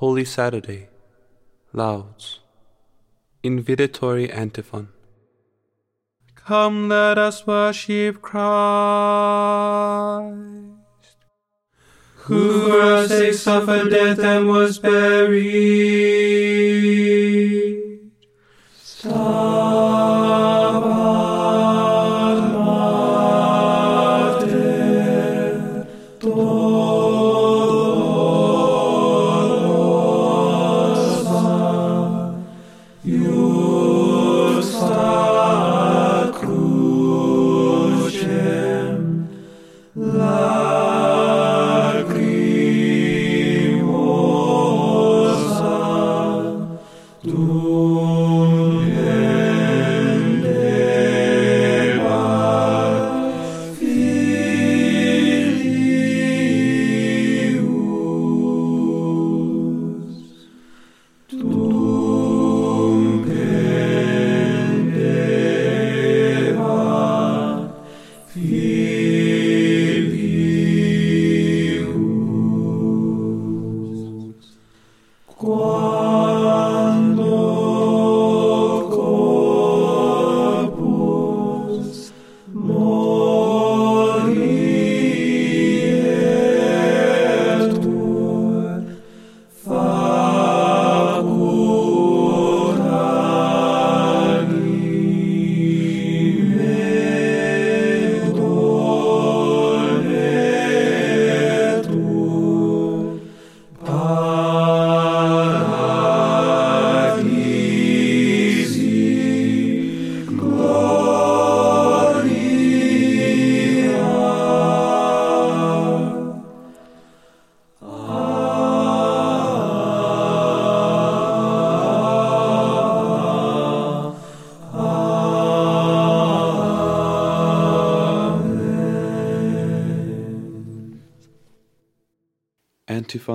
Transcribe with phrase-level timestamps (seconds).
[0.00, 0.90] Holy Saturday,
[1.72, 2.40] Lauds,
[3.42, 4.88] Invitatory Antiphon.
[6.34, 8.36] Come, let us worship Christ,
[12.16, 15.46] who for our sake suffered death and was buried.
[18.84, 19.95] Stabat
[75.38, 75.85] 光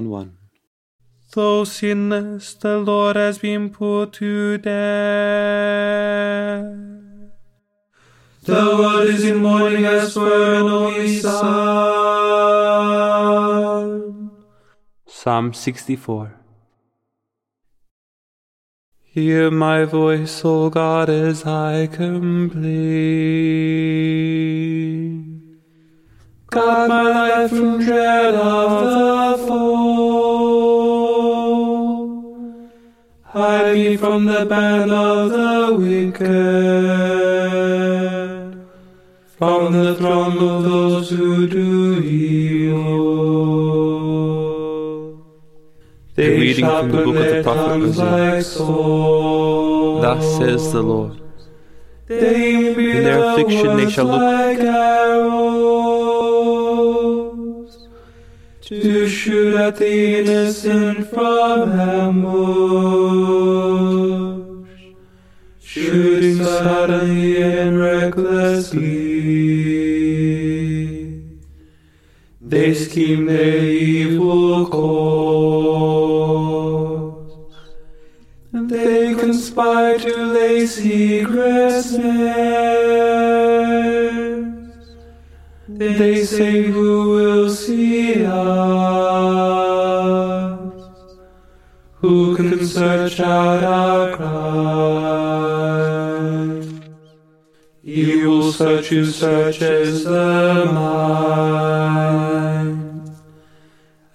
[0.00, 0.38] 1 1.
[1.34, 4.72] Though sinless, the Lord has been put to death.
[8.44, 11.40] The world is in mourning as for an only son.
[15.06, 16.36] Psalm 64.
[19.02, 22.70] Hear my voice, O God, as I complain.
[26.48, 29.89] Guard my life from dread of the foe.
[33.50, 36.28] Hide me from the band of the wicked,
[39.38, 43.10] from the throng of those who do evil.
[46.16, 48.04] A reading from the book of the prophet Hosea.
[48.04, 48.44] like.
[50.04, 51.14] Thus says the Lord.
[52.06, 56.19] They In their affliction they shall look- like arrows
[58.70, 62.30] to shoot at the innocent from ambush,
[65.60, 69.00] shooting suddenly and recklessly.
[72.40, 75.90] They scheme their evil course.
[78.52, 83.10] They conspire to lay secret snares.
[85.68, 88.59] They say, Who will see us?
[92.80, 94.80] Search out our crimes?
[97.84, 101.10] Evil search who searches the mind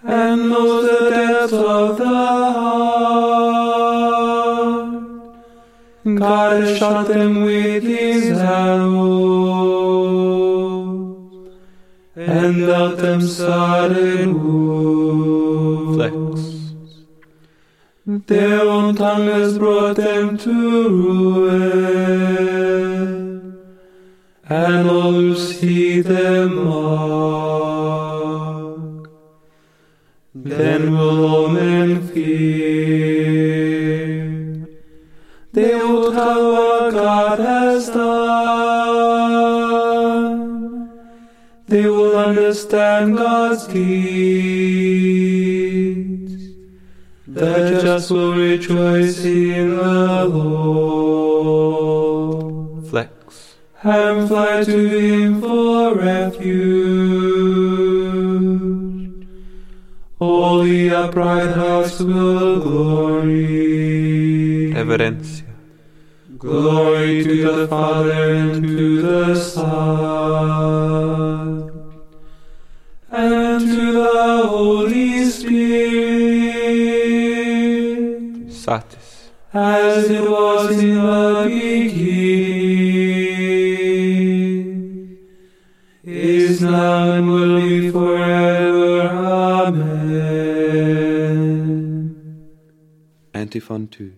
[0.03, 2.95] and knows the depths of the heart.
[6.15, 8.95] God has shot them with his arrows
[12.15, 15.97] and dealt them sudden wounds.
[15.97, 16.54] Flex.
[18.07, 21.97] Their own tongue has brought them to ruin,
[24.47, 27.97] and all who see them mock.
[30.35, 32.37] Then will all men fear.
[35.53, 38.05] They will tell what God has done.
[41.67, 45.54] They will understand God's deeds.
[47.35, 51.75] The just will rejoice in the Lord
[52.87, 53.55] Flex.
[53.83, 56.55] and fly to him for refuge.
[60.17, 63.33] All the upright hearts will glory.
[64.73, 65.43] Reverencia.
[66.37, 69.65] Glory to the Father and to the Son
[73.11, 75.04] and to the Holy
[79.55, 82.35] as it was in the beginning,
[86.03, 89.01] is now and will be forever.
[89.67, 89.95] Amen.
[93.33, 94.13] Antiphon 2.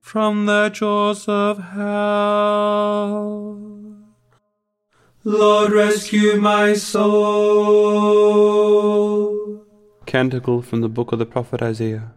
[0.00, 3.56] From the jaws of hell.
[5.22, 7.20] Lord, rescue my soul.
[10.06, 12.14] Canticle from the book of the prophet Isaiah,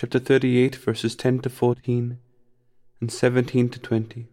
[0.00, 2.18] chapter 38, verses 10 to 14
[3.00, 4.28] and 17 to 20.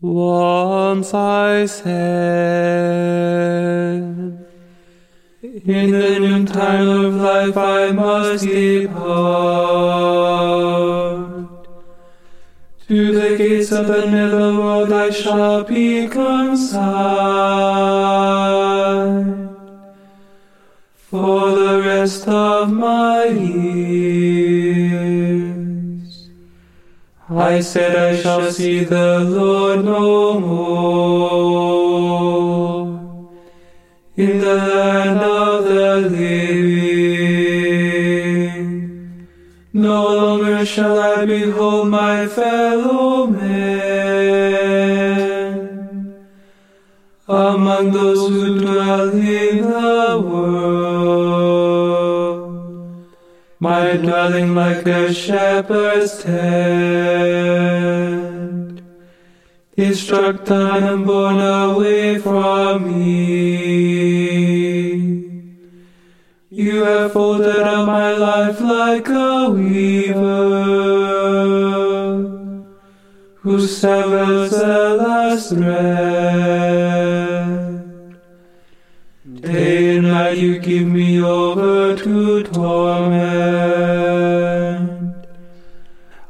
[0.00, 1.92] Once I said,
[5.42, 8.98] In the noontime of life I must depart.
[12.88, 16.80] To the gates of the netherworld I shall be consigned.
[20.96, 22.99] For the rest of my
[23.36, 25.10] years,
[27.28, 31.70] I said I shall see the Lord no more
[34.16, 37.20] in the land of the living.
[39.72, 44.10] No longer shall I behold my fellow men
[47.28, 50.59] among those who dwell in the world.
[53.62, 57.20] My dwelling like a shepherd's tent
[59.76, 63.50] is struck down and borne away from me.
[66.48, 70.70] You have folded up my life like a weaver
[73.40, 76.80] who severs the last thread.
[79.42, 83.20] Day night you give me over to torment.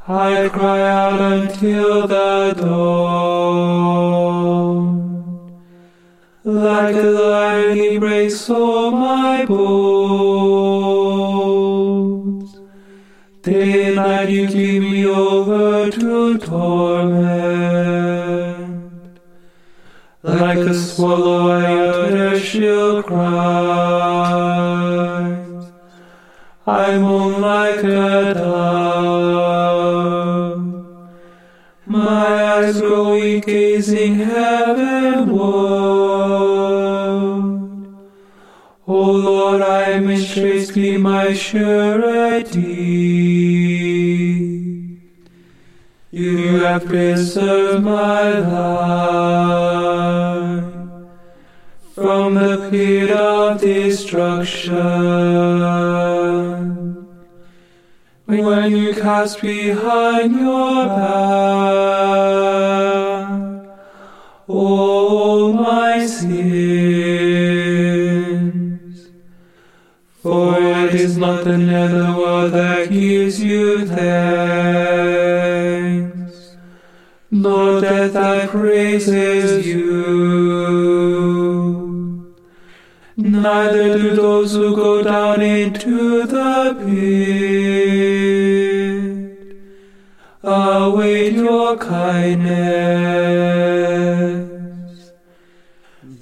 [0.07, 3.81] I cry out until the dawn.
[6.43, 10.81] Like a lion he breaks all my bones.
[13.41, 17.41] Day and night you give me over to torment.
[20.23, 23.80] Like a swallow I utter shrill cries.
[26.71, 29.81] I moan like a dove.
[31.85, 35.35] My eyes grow weak gazing heavenward.
[38.87, 42.61] O Lord, I mistrust thee my surety.
[46.11, 49.83] You have preserved my life
[51.93, 54.71] from the pit of destruction.
[58.31, 62.21] When you cast behind your back
[64.47, 66.29] all my sins,
[70.21, 74.55] for it is not the netherworld that gives you thanks,
[77.29, 81.01] nor death that praises you.
[83.17, 88.11] Neither do those who go down into the pit
[90.43, 92.51] await your kindness.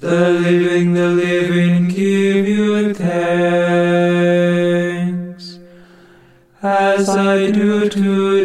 [0.00, 3.10] The living, the living give you thanks,
[6.62, 8.39] as I do today.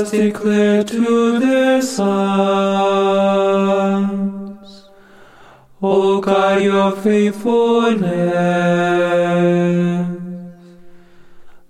[0.00, 2.08] Fathers declare to their sons,
[5.82, 8.06] O God, your faithfulness.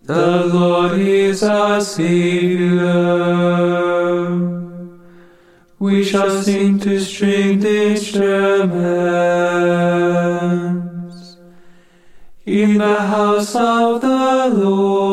[0.04, 3.10] The Lord is our Savior.
[5.80, 8.70] We shall sing to stringed instruments
[12.46, 15.09] in the house of the Lord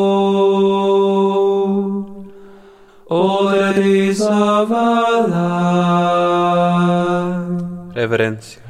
[8.08, 8.62] Reverencia.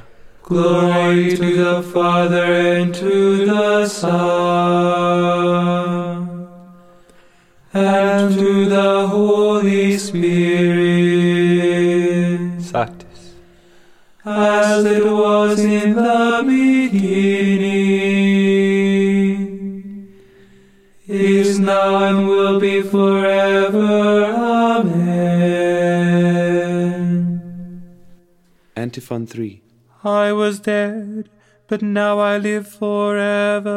[0.43, 4.19] Glory to the Father and to the Son
[7.73, 10.91] and to the Holy Spirit,
[12.61, 13.37] Satis.
[14.25, 17.79] as it was in the beginning,
[21.07, 24.25] is now and will be forever.
[24.25, 25.18] Amen.
[28.79, 29.61] Antiphon 3
[30.05, 31.29] I was dead,
[31.67, 33.71] but now I live forever.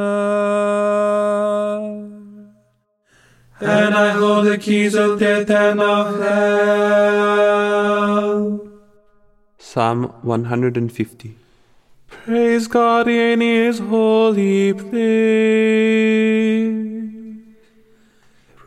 [3.59, 7.61] And I hold the keys of death and of hell.
[9.57, 11.35] Psalm 150
[12.07, 14.91] Praise God in His holy place.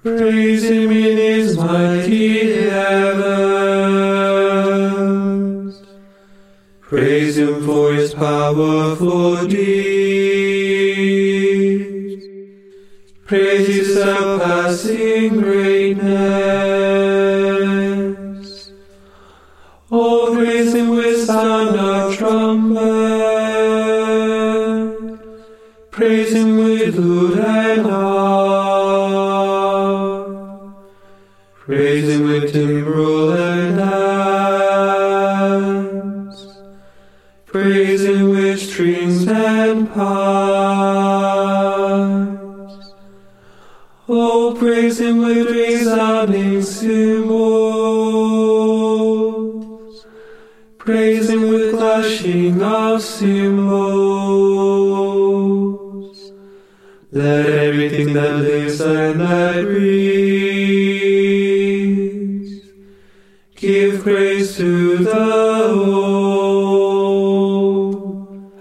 [0.03, 2.54] Praise Him in His mighty
[7.65, 9.65] for His powerful deeds.
[13.25, 16.05] Praise His surpassing greatness.
[19.91, 22.85] Oh, praise Him with sound of trumpet.
[25.91, 28.75] Praise Him with lute and harp.
[31.55, 33.54] Praise Him with timbrel and
[39.95, 40.05] pipes.
[44.09, 47.25] Oh, praise Him with resounding cymbals.
[50.79, 53.85] Praise Him with clashing of cymbals.
[57.13, 60.65] Let everything that lives and that breathes
[63.55, 65.54] give praise to the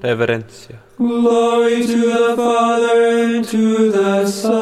[0.04, 4.60] Reverencia Glory to the Father and to the Son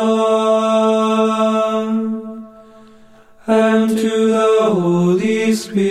[3.47, 5.81] and to the Holy Spirit.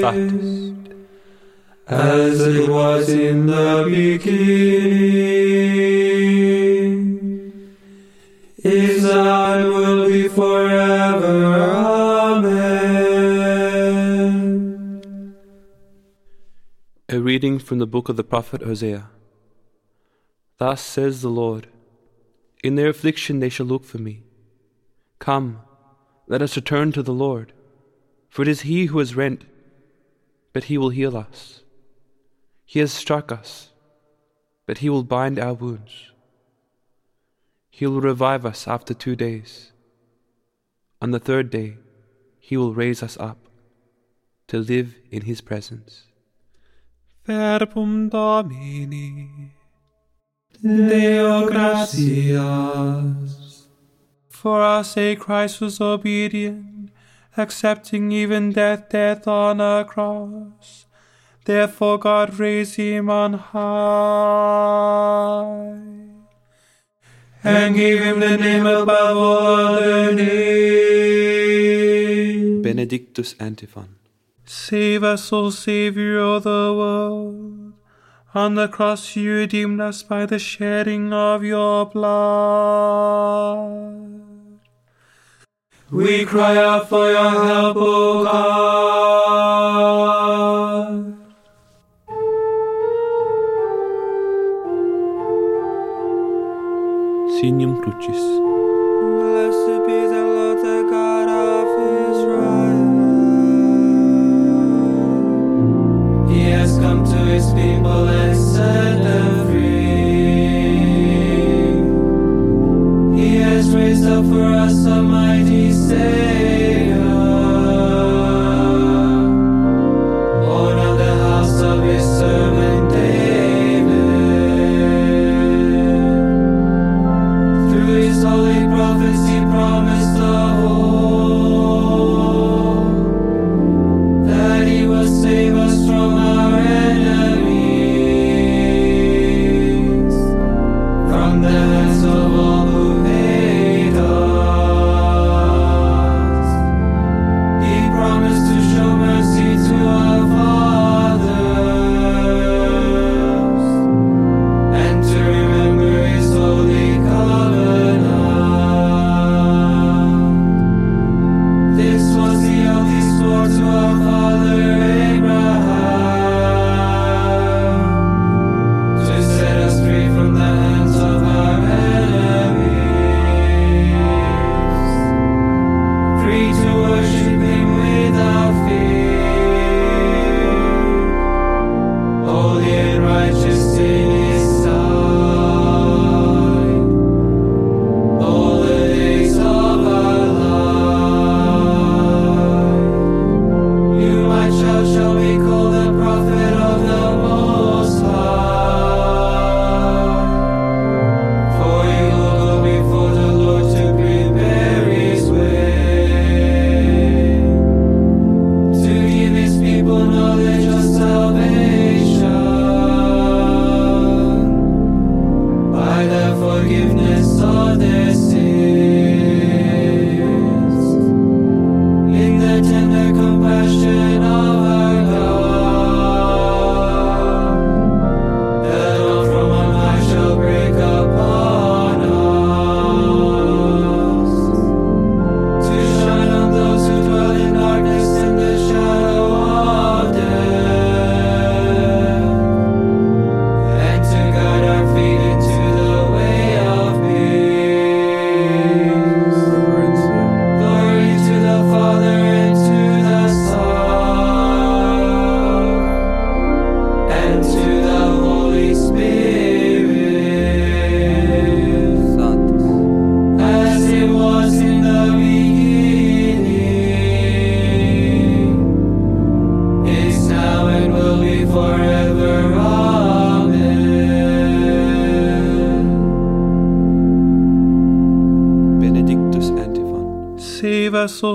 [0.00, 0.72] Satis
[1.88, 4.77] As it was in the beginning,
[17.38, 19.10] reading from the book of the prophet Hosea.
[20.56, 21.68] Thus says the Lord
[22.64, 24.24] In their affliction they shall look for me.
[25.20, 25.60] Come,
[26.26, 27.52] let us return to the Lord,
[28.28, 29.44] for it is He who has rent,
[30.52, 31.60] but He will heal us.
[32.64, 33.70] He has struck us,
[34.66, 36.10] but He will bind our wounds.
[37.70, 39.70] He will revive us after two days.
[41.00, 41.76] On the third day,
[42.40, 43.38] He will raise us up
[44.48, 46.07] to live in His presence.
[47.28, 49.28] Verbum Domini.
[50.62, 53.34] Deo gratias.
[54.30, 56.90] For our sake Christ was obedient,
[57.36, 60.86] accepting even death, death on a cross.
[61.44, 63.68] Therefore God raised him on high
[67.44, 70.28] and gave him the name above all other names.
[72.62, 73.98] Benedictus Antiphon.
[74.50, 77.74] Save us, O Savior of the world.
[78.34, 83.28] On the cross you redeemed us by the shedding of your blood.
[85.90, 88.38] We cry out for your help, O God.
[97.38, 98.67] Signum Crucis.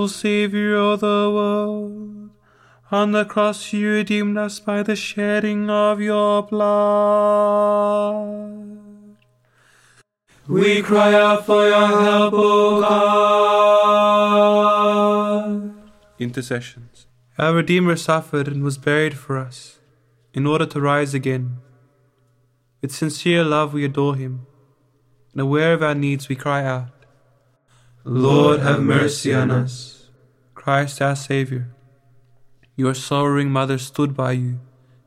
[0.08, 2.30] Savior of the world.
[2.90, 6.74] On the cross you redeemed us by the shedding of your blood.
[10.46, 14.04] We cry out for your help, O God.
[16.18, 17.06] Intercessions.
[17.38, 19.80] Our Redeemer suffered and was buried for us,
[20.32, 21.56] in order to rise again.
[22.82, 24.46] With sincere love we adore him,
[25.32, 26.90] and aware of our needs we cry out,
[28.04, 29.93] Lord, have mercy on us.
[30.64, 31.66] Christ our Saviour.
[32.74, 34.60] Your sorrowing mother stood by you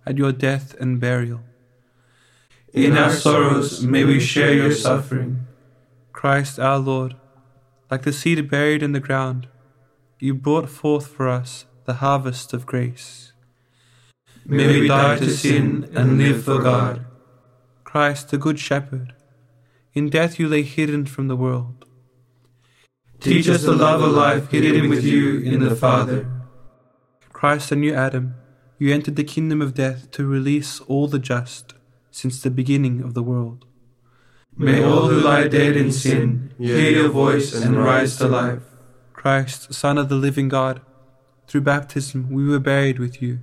[0.06, 1.42] at your death and burial.
[2.74, 5.48] In our sorrows may we share your suffering.
[6.14, 7.16] Christ our Lord,
[7.90, 9.48] like the seed buried in the ground,
[10.20, 13.34] you brought forth for us the harvest of grace.
[14.46, 17.04] May we die to sin and live for God.
[17.84, 19.16] Christ the Good Shepherd,
[19.96, 21.87] in death you lay hidden from the world.
[23.20, 26.28] Teach us the love of life hidden with you in the Father.
[27.34, 28.36] Christ the new Adam,
[28.78, 31.74] you entered the kingdom of death to release all the just
[32.12, 33.66] since the beginning of the world.
[34.56, 38.64] May all who lie dead in sin hear your voice and rise to life.
[39.14, 40.82] Christ, Son of the living God,
[41.48, 43.40] through baptism we were buried with you.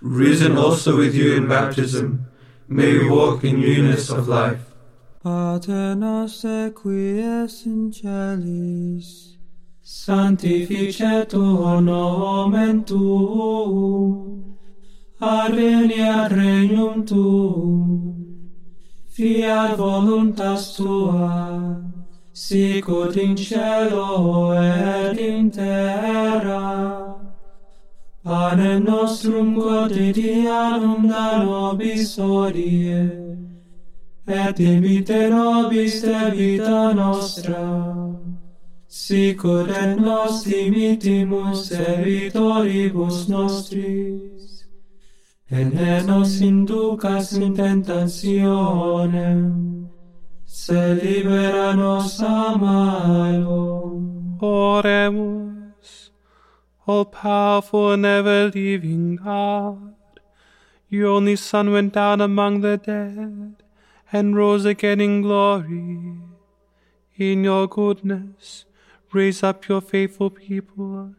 [0.00, 2.26] Risen also with you in baptism,
[2.68, 4.73] may we walk in newness of life.
[5.24, 9.38] Pater noster qui es in celis,
[9.82, 14.58] sanctificetur nomen tuum,
[15.22, 18.12] adveniat regnum tuum,
[19.08, 21.80] fiat voluntas tua,
[22.34, 27.16] sicut in cielo et in terra.
[28.22, 33.33] Panem nostrum quotidianum da nobis odie,
[34.26, 38.16] et imite nobis debita nostra,
[38.88, 44.64] sicut et nos dimitimus debitoribus nostris,
[45.50, 48.20] et ne nos inducas in tentationem,
[50.46, 54.00] se libera nos a malo.
[54.40, 56.10] Oremus,
[56.86, 59.94] all powerful and ever living God,
[60.88, 63.63] your only Son went down among the dead
[64.14, 66.14] and rose again in glory.
[67.16, 68.64] In your goodness,
[69.12, 71.16] raise up your faithful people,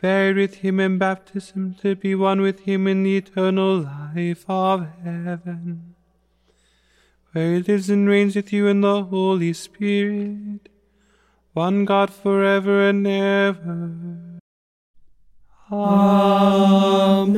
[0.00, 4.88] buried with him in baptism, to be one with him in the eternal life of
[5.04, 5.94] heaven,
[7.30, 10.68] where he lives and reigns with you in the Holy Spirit,
[11.52, 14.40] one God forever and ever.
[15.70, 17.28] Amen.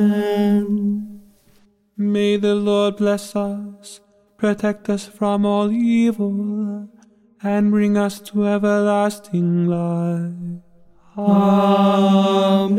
[1.95, 3.99] May the Lord bless us,
[4.37, 6.89] protect us from all evil,
[7.41, 10.61] and bring us to everlasting life.
[11.17, 12.77] Amen.